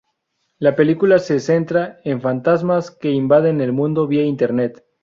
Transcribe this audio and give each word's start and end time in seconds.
La 0.57 0.75
película 0.75 1.19
se 1.19 1.39
centra 1.39 1.99
en 2.05 2.21
fantasmas 2.21 2.89
que 2.89 3.11
invaden 3.11 3.61
el 3.61 3.71
mundo 3.71 4.07
vía 4.07 4.23
Internet. 4.23 4.83